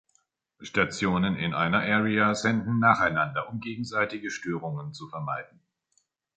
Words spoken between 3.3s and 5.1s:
um gegenseitige Störungen zu